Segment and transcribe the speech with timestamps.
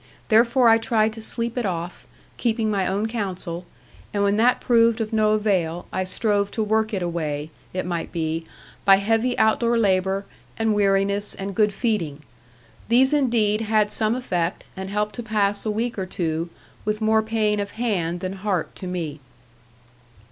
[0.29, 3.67] Therefore I tried to sleep it off, keeping my own counsel;
[4.11, 8.11] and when that proved of no avail, I strove to work it away, it might
[8.11, 8.43] be,
[8.83, 10.25] by heavy outdoor labour,
[10.57, 12.23] and weariness, and good feeding.
[12.89, 16.49] These indeed had some effect, and helped to pass a week or two,
[16.83, 19.19] with more pain of hand than heart to me.